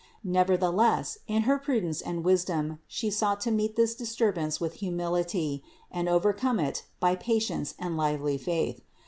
Nevertheless, 0.23 1.19
in 1.27 1.43
her 1.43 1.59
prudence 1.59 2.01
and 2.01 2.23
wisdom, 2.23 2.79
She 2.87 3.11
sought 3.11 3.39
to 3.41 3.51
meet 3.51 3.75
this 3.75 3.93
disturbance 3.93 4.59
with 4.59 4.77
humility, 4.81 5.61
and 5.91 6.09
overcome 6.09 6.59
it 6.59 6.85
by 6.99 7.15
patience 7.15 7.75
and 7.77 7.95
lively 7.95 8.39
faith. 8.39 8.81